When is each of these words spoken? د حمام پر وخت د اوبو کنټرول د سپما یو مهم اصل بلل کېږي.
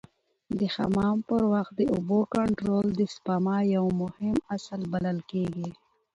د 0.59 0.61
حمام 0.75 1.17
پر 1.27 1.41
وخت 1.53 1.71
د 1.77 1.81
اوبو 1.93 2.19
کنټرول 2.35 2.85
د 2.99 3.01
سپما 3.13 3.57
یو 3.75 3.85
مهم 4.01 4.35
اصل 4.55 4.81
بلل 4.93 5.19
کېږي. 5.31 5.69